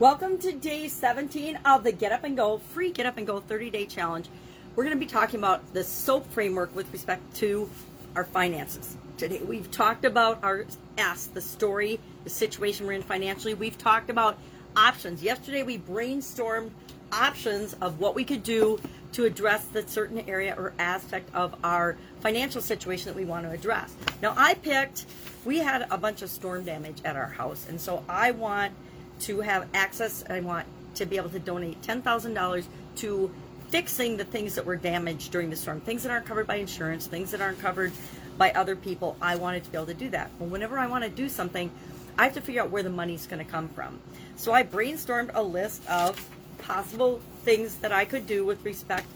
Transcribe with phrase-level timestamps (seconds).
[0.00, 3.38] Welcome to day 17 of the Get Up and Go free Get Up and Go
[3.38, 4.30] 30 day challenge.
[4.74, 7.68] We're going to be talking about the SOAP framework with respect to
[8.16, 8.96] our finances.
[9.18, 10.64] Today we've talked about our
[10.96, 13.52] S, the story, the situation we're in financially.
[13.52, 14.38] We've talked about
[14.74, 15.22] options.
[15.22, 16.70] Yesterday we brainstormed
[17.12, 18.80] options of what we could do
[19.12, 23.52] to address the certain area or aspect of our financial situation that we want to
[23.52, 23.94] address.
[24.22, 25.04] Now I picked
[25.44, 28.72] we had a bunch of storm damage at our house and so I want
[29.20, 30.24] to have access.
[30.28, 30.66] I want
[30.96, 32.64] to be able to donate $10,000
[32.96, 33.30] to
[33.68, 37.06] fixing the things that were damaged during the storm, things that aren't covered by insurance,
[37.06, 37.92] things that aren't covered
[38.36, 39.16] by other people.
[39.22, 40.30] I wanted to be able to do that.
[40.38, 41.70] Well, whenever I want to do something,
[42.18, 44.00] I have to figure out where the money's going to come from.
[44.36, 49.06] So I brainstormed a list of possible things that I could do with respect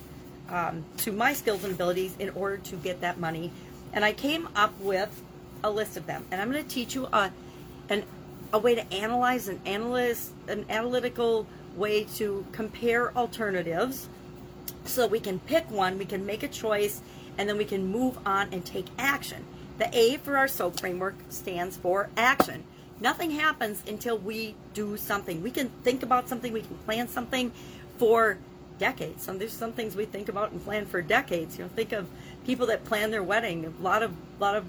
[0.49, 3.51] um, to my skills and abilities in order to get that money.
[3.93, 5.23] And I came up with
[5.63, 6.25] a list of them.
[6.31, 7.31] And I'm going to teach you a,
[7.89, 8.05] an
[8.55, 11.45] a way to analyze an analyst an analytical
[11.77, 14.09] way to compare alternatives
[14.85, 17.01] so we can pick one, we can make a choice,
[17.37, 19.45] and then we can move on and take action.
[19.79, 22.63] The A for our SOAP framework stands for action.
[23.01, 25.43] Nothing happens until we do something.
[25.43, 27.51] We can think about something, we can plan something
[27.99, 28.39] for
[28.79, 29.25] decades.
[29.25, 31.59] Some there's some things we think about and plan for decades.
[31.59, 32.07] You know, think of
[32.47, 33.65] people that plan their wedding.
[33.65, 34.65] A lot of lot of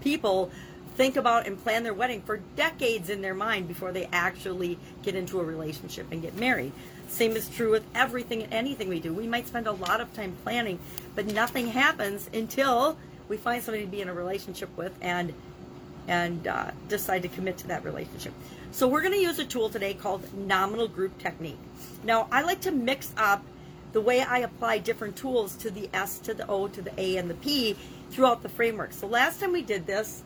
[0.00, 0.50] people
[0.96, 5.14] think about and plan their wedding for decades in their mind before they actually get
[5.14, 6.72] into a relationship and get married.
[7.08, 9.12] Same is true with everything and anything we do.
[9.12, 10.78] We might spend a lot of time planning,
[11.14, 12.96] but nothing happens until
[13.28, 15.32] we find somebody to be in a relationship with and
[16.08, 18.32] and uh, decide to commit to that relationship.
[18.72, 21.58] So we're going to use a tool today called nominal group technique.
[22.04, 23.44] Now I like to mix up
[23.92, 27.16] the way I apply different tools to the S to the O to the A
[27.16, 27.76] and the P
[28.10, 28.92] throughout the framework.
[28.92, 30.22] So last time we did this,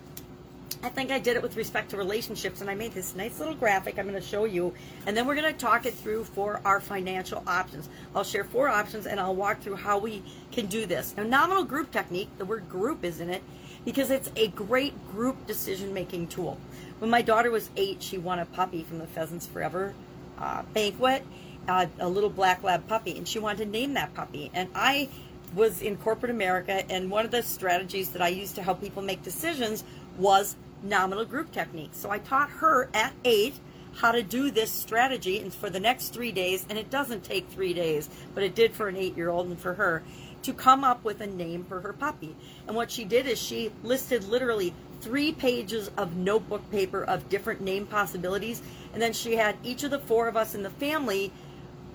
[0.85, 3.55] I think I did it with respect to relationships, and I made this nice little
[3.55, 4.75] graphic I'm going to show you,
[5.07, 7.89] and then we're going to talk it through for our financial options.
[8.15, 11.15] I'll share four options, and I'll walk through how we can do this.
[11.17, 13.43] Now, nominal group technique, the word group is in it,
[13.87, 16.59] because it's a great group decision-making tool.
[16.99, 19.95] When my daughter was eight, she won a puppy from the Pheasants Forever
[20.39, 21.25] uh, banquet,
[21.67, 25.09] uh, a little black lab puppy, and she wanted to name that puppy, and I
[25.55, 29.01] was in corporate America, and one of the strategies that I used to help people
[29.01, 29.83] make decisions
[30.19, 31.91] was nominal group technique.
[31.93, 33.55] So I taught her at eight
[33.97, 37.49] how to do this strategy and for the next three days, and it doesn't take
[37.49, 40.03] three days, but it did for an eight year old and for her
[40.43, 42.37] to come up with a name for her puppy.
[42.67, 47.61] And what she did is she listed literally three pages of notebook paper of different
[47.61, 48.63] name possibilities,
[48.93, 51.33] and then she had each of the four of us in the family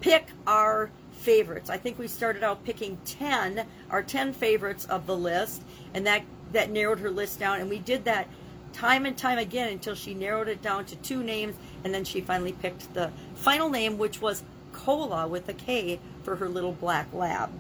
[0.02, 1.70] pick our favorites.
[1.70, 5.62] I think we started out picking 10, our 10 favorites of the list,
[5.94, 8.28] and that that narrowed her list down and we did that
[8.74, 12.22] time and time again until she narrowed it down to two names, and then she
[12.22, 17.14] finally picked the final name, which was Cola with a K for her little black
[17.14, 17.52] lab.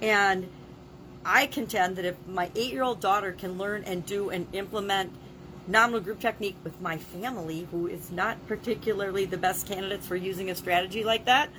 [0.00, 0.48] And
[1.24, 5.12] I contend that if my eight year old daughter can learn and do and implement
[5.66, 10.50] nominal group technique with my family, who is not particularly the best candidates for using
[10.50, 11.50] a strategy like that,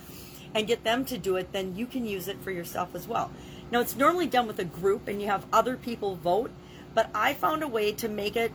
[0.56, 3.30] and get them to do it, then you can use it for yourself as well.
[3.70, 6.52] Now, it's normally done with a group and you have other people vote,
[6.94, 8.52] but I found a way to make it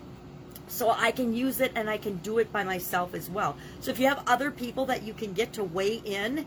[0.72, 3.56] so I can use it and I can do it by myself as well.
[3.80, 6.46] So if you have other people that you can get to weigh in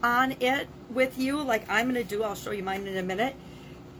[0.00, 3.02] on it with you, like I'm going to do, I'll show you mine in a
[3.02, 3.34] minute.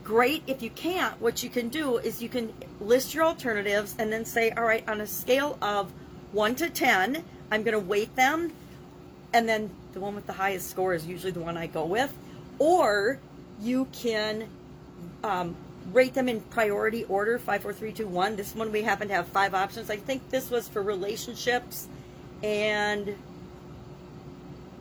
[0.05, 0.45] Great.
[0.47, 4.25] If you can't, what you can do is you can list your alternatives and then
[4.25, 5.91] say, all right, on a scale of
[6.31, 8.53] 1 to 10, I'm going to weight them.
[9.33, 12.17] And then the one with the highest score is usually the one I go with.
[12.61, 13.19] Or
[13.61, 14.47] you can
[15.25, 15.56] um,
[15.93, 18.37] rate them in priority order five, four, three, two, one.
[18.37, 19.91] This one we happen to have five options.
[19.91, 21.89] I think this was for relationships
[22.43, 23.17] and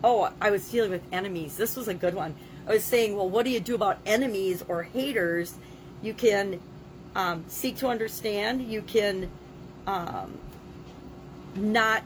[0.03, 1.55] oh, I was dealing with enemies.
[1.55, 2.35] This was a good one.
[2.67, 5.55] I was saying, well, what do you do about enemies or haters?
[6.01, 6.59] You can
[7.15, 8.61] um, seek to understand.
[8.61, 9.29] You can
[9.87, 10.37] um,
[11.55, 12.03] not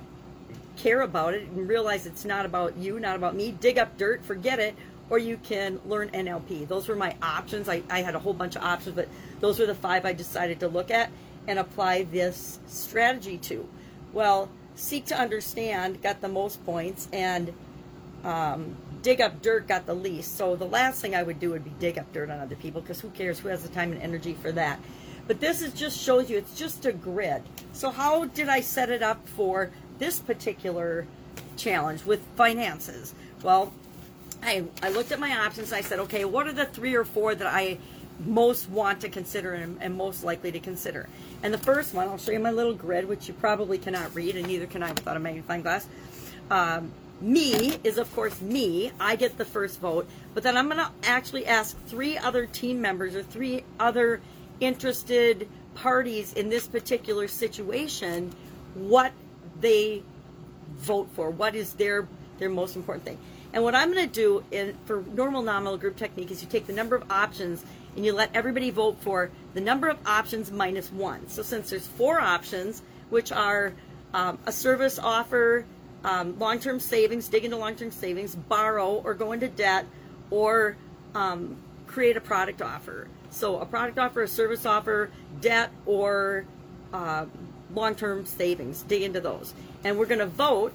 [0.78, 3.52] care about it and realize it's not about you, not about me.
[3.52, 4.76] Dig up dirt, forget it
[5.10, 6.68] or you can learn NLP.
[6.68, 7.70] Those were my options.
[7.70, 9.08] I, I had a whole bunch of options, but
[9.40, 11.10] those were the five I decided to look at
[11.48, 13.68] and apply this strategy to.
[14.12, 17.54] Well, seek to understand got the most points, and
[18.24, 20.38] um, dig up dirt got the least.
[20.38, 22.82] So the last thing I would do would be dig up dirt on other people
[22.82, 23.40] because who cares?
[23.40, 24.80] Who has the time and energy for that?
[25.26, 27.44] But this is just shows you it's just a grid.
[27.74, 31.06] So how did I set it up for this particular
[31.56, 33.14] challenge with finances?
[33.44, 33.74] Well,
[34.44, 35.74] I, I looked at my options.
[35.74, 37.78] I said, okay, what are the three or four that I
[38.26, 41.10] most want to consider and, and most likely to consider?
[41.44, 44.36] And the first one, I'll show you my little grid, which you probably cannot read,
[44.36, 45.88] and neither can I without a magnifying glass.
[46.50, 48.92] Um, me is, of course, me.
[49.00, 50.08] I get the first vote.
[50.34, 54.22] But then I'm going to actually ask three other team members or three other
[54.60, 58.34] interested parties in this particular situation
[58.74, 59.12] what
[59.62, 60.04] they
[60.76, 61.30] vote for.
[61.30, 62.08] What is their
[62.40, 63.18] their most important thing?
[63.54, 66.68] And what I'm going to do in for normal nominal group technique is you take
[66.68, 67.66] the number of options
[67.96, 71.28] and you let everybody vote for the number of options minus one.
[71.30, 73.74] So since there's four options, which are
[74.14, 75.66] um, a service offer,
[76.04, 79.86] um, long-term savings, dig into long-term savings, borrow or go into debt,
[80.30, 80.76] or
[81.16, 81.58] um,
[81.88, 83.08] create a product offer.
[83.32, 85.10] So a product offer, a service offer,
[85.42, 86.46] debt, or
[86.94, 87.26] uh,
[87.74, 88.84] long-term savings.
[88.84, 89.54] Dig into those,
[89.84, 90.74] and we're going to vote.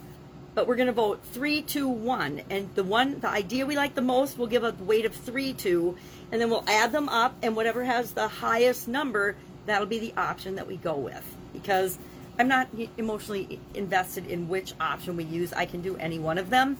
[0.55, 3.95] But we're going to vote three, two, one, and the one, the idea we like
[3.95, 5.97] the most, we'll give a weight of three to,
[6.31, 9.35] and then we'll add them up, and whatever has the highest number,
[9.65, 11.23] that'll be the option that we go with.
[11.53, 11.97] Because
[12.37, 12.67] I'm not
[12.97, 15.53] emotionally invested in which option we use.
[15.53, 16.77] I can do any one of them.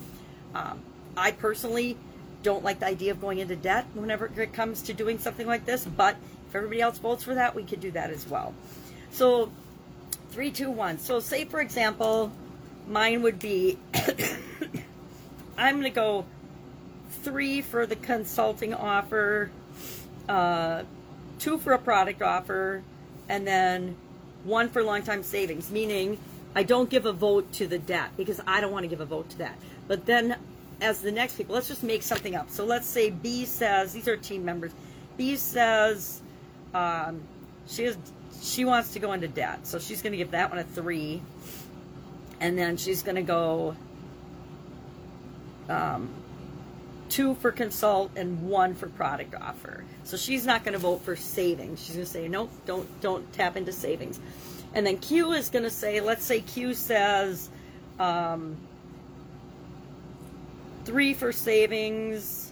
[0.54, 0.80] Um,
[1.18, 1.98] I personally
[2.44, 5.66] don't like the idea of going into debt whenever it comes to doing something like
[5.66, 6.16] this, but
[6.48, 8.54] if everybody else votes for that, we could do that as well.
[9.10, 9.52] So,
[10.34, 10.98] three, two, one.
[10.98, 12.32] So, say for example,
[12.88, 13.78] mine would be
[15.58, 16.26] I'm going to go
[17.22, 19.52] three for the consulting offer,
[20.28, 20.84] uh,
[21.38, 22.82] two for a product offer,
[23.30, 23.96] and then
[24.44, 26.18] one for long time savings, meaning
[26.56, 29.06] I don't give a vote to the debt because I don't want to give a
[29.06, 29.56] vote to that.
[29.88, 30.36] But then
[30.82, 32.50] as the next people, let's just make something up.
[32.50, 34.72] So let's say B says, these are team members.
[35.16, 36.22] B says
[36.74, 37.22] um,
[37.68, 37.98] she is
[38.42, 39.66] she wants to go into debt.
[39.68, 41.22] So she's going to give that one a three.
[42.40, 43.76] And then she's going to go
[45.70, 46.10] um,
[47.10, 49.86] two for consult and one for product offer.
[50.04, 51.84] So she's not going to vote for savings.
[51.84, 54.20] She's going to say, nope, don't don't tap into savings.
[54.74, 57.50] And then Q is going to say, let's say Q says
[58.00, 58.58] um,
[60.84, 62.43] three for savings,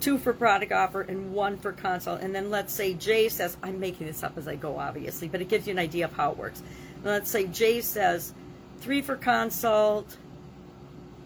[0.00, 2.20] two for product offer, and one for consult.
[2.20, 5.40] And then let's say Jay says, I'm making this up as I go, obviously, but
[5.40, 6.62] it gives you an idea of how it works.
[6.96, 8.32] And let's say Jay says
[8.80, 10.16] three for consult,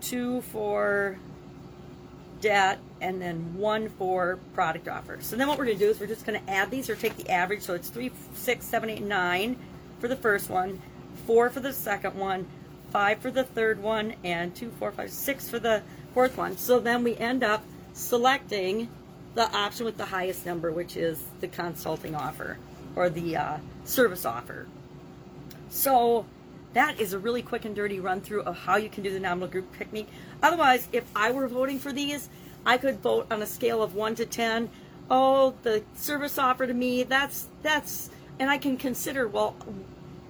[0.01, 1.19] two for
[2.41, 5.19] debt, and then one for product offer.
[5.21, 6.97] So then what we're going to do is we're just going to add these or
[6.97, 7.63] take the average.
[7.63, 9.57] So it's three, six, seven, eight, nine
[10.01, 10.81] for the first one,
[11.27, 12.47] four for the second one,
[12.91, 15.83] five for the third one, and two, four, five, six for the
[16.13, 16.57] fourth one.
[16.57, 18.89] So then we end up selecting
[19.35, 22.59] the option with the highest number, which is the consulting offer
[22.95, 24.67] or the uh, service offer.
[25.71, 26.27] So
[26.75, 29.21] that is a really quick and dirty run through of how you can do the
[29.21, 30.09] nominal group technique.
[30.43, 32.29] Otherwise, if I were voting for these,
[32.67, 34.71] I could vote on a scale of one to ten.
[35.11, 39.57] Oh, the service offer to me, that's that's and I can consider well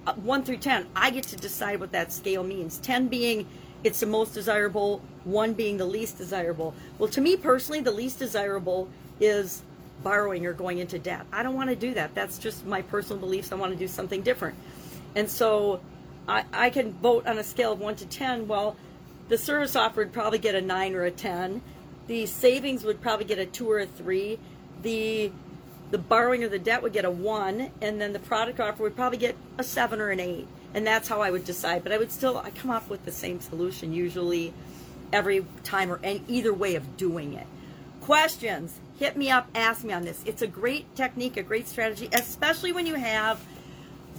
[0.05, 0.87] uh, one through ten.
[0.95, 2.77] I get to decide what that scale means.
[2.79, 3.47] Ten being
[3.85, 6.73] it's the most desirable, one being the least desirable.
[6.97, 8.89] Well, to me personally, the least desirable
[9.19, 9.61] is
[10.03, 11.25] borrowing or going into debt.
[11.31, 12.15] I don't want to do that.
[12.15, 13.51] That's just my personal beliefs.
[13.51, 14.57] I want to do something different.
[15.15, 15.79] And so
[16.27, 18.47] I, I can vote on a scale of 1 to 10.
[18.47, 18.75] Well,
[19.29, 21.61] the service offer would probably get a 9 or a 10.
[22.07, 24.39] The savings would probably get a 2 or a 3.
[24.81, 25.31] The
[25.91, 28.95] the borrowing or the debt would get a 1 and then the product offer would
[28.95, 30.47] probably get a 7 or an 8.
[30.75, 33.11] And that's how I would decide, but I would still I come up with the
[33.11, 34.53] same solution usually
[35.13, 37.47] every time or any, either way of doing it.
[38.01, 38.77] Questions?
[38.99, 40.21] Hit me up, ask me on this.
[40.25, 43.41] It's a great technique, a great strategy, especially when you have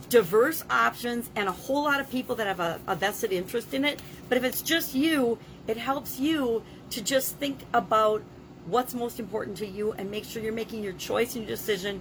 [0.09, 3.85] diverse options and a whole lot of people that have a, a, vested interest in
[3.85, 4.01] it.
[4.31, 8.23] But if it's just you, it helps you to just think about
[8.65, 12.01] what's most important to you and make sure you're making your choice and your decision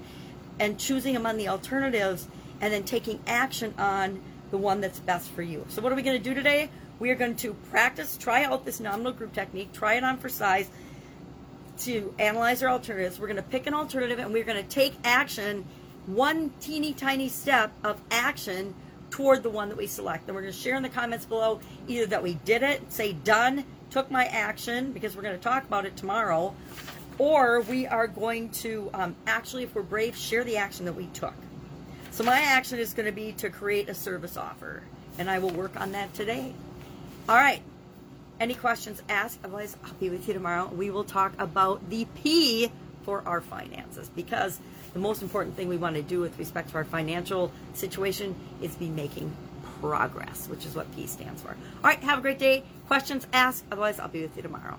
[0.60, 2.28] and choosing among the alternatives
[2.62, 4.22] and then taking action on
[4.56, 5.66] the one that's best for you.
[5.68, 6.70] So, what are we going to do today?
[6.98, 10.30] We are going to practice, try out this nominal group technique, try it on for
[10.30, 10.70] size
[11.80, 13.20] to analyze our alternatives.
[13.20, 15.66] We're going to pick an alternative and we're going to take action
[16.06, 18.74] one teeny tiny step of action
[19.10, 20.28] toward the one that we select.
[20.28, 21.60] And we're going to share in the comments below
[21.90, 25.66] either that we did it, say done, took my action, because we're going to talk
[25.66, 26.56] about it tomorrow,
[27.18, 31.08] or we are going to um, actually, if we're brave, share the action that we
[31.08, 31.34] took.
[32.16, 34.84] So my action is going to be to create a service offer,
[35.20, 36.54] and I will work on that today.
[37.28, 37.62] All right.
[38.40, 39.38] Any questions, ask.
[39.44, 40.68] Otherwise, I'll be with you tomorrow.
[40.68, 42.72] We will talk about the P
[43.04, 44.58] for our finances because
[44.94, 48.74] the most important thing we want to do with respect to our financial situation is
[48.76, 49.36] be making
[49.82, 51.50] progress, which is what P stands for.
[51.50, 52.64] All right, have a great day.
[52.88, 53.66] Questions, ask.
[53.74, 54.78] Otherwise, I'll be with you tomorrow.